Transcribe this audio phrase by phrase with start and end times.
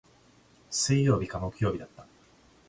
[0.71, 2.07] 水曜日か木曜日だった。